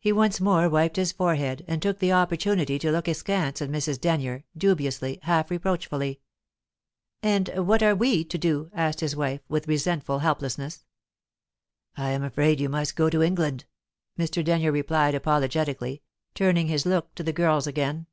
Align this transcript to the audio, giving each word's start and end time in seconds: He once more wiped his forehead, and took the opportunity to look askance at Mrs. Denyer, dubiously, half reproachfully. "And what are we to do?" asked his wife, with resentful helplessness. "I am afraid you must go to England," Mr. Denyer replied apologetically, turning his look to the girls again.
He 0.00 0.10
once 0.10 0.40
more 0.40 0.70
wiped 0.70 0.96
his 0.96 1.12
forehead, 1.12 1.66
and 1.68 1.82
took 1.82 1.98
the 1.98 2.12
opportunity 2.14 2.78
to 2.78 2.90
look 2.90 3.06
askance 3.06 3.60
at 3.60 3.68
Mrs. 3.68 4.00
Denyer, 4.00 4.42
dubiously, 4.56 5.18
half 5.24 5.50
reproachfully. 5.50 6.20
"And 7.22 7.48
what 7.50 7.82
are 7.82 7.94
we 7.94 8.24
to 8.24 8.38
do?" 8.38 8.70
asked 8.72 9.00
his 9.00 9.14
wife, 9.14 9.42
with 9.50 9.68
resentful 9.68 10.20
helplessness. 10.20 10.86
"I 11.94 12.08
am 12.12 12.22
afraid 12.22 12.58
you 12.58 12.70
must 12.70 12.96
go 12.96 13.10
to 13.10 13.22
England," 13.22 13.66
Mr. 14.18 14.42
Denyer 14.42 14.72
replied 14.72 15.14
apologetically, 15.14 16.00
turning 16.34 16.68
his 16.68 16.86
look 16.86 17.14
to 17.14 17.22
the 17.22 17.34
girls 17.34 17.66
again. 17.66 18.06